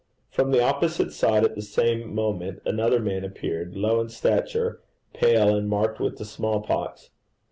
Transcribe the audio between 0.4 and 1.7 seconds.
the opposite side at the